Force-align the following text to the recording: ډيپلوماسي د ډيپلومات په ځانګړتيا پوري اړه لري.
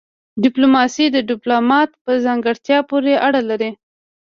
ډيپلوماسي 0.43 1.05
د 1.11 1.17
ډيپلومات 1.29 1.89
په 2.03 2.11
ځانګړتيا 2.25 2.77
پوري 2.89 3.15
اړه 3.27 3.41
لري. 3.49 3.71